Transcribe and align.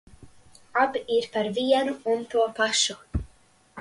Abi 0.83 1.03
ir 1.17 1.27
par 1.35 1.49
vienu 1.57 1.95
un 2.15 2.21
to 2.33 2.47
pašu. 2.61 2.95